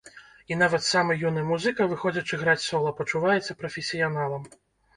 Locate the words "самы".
0.93-1.17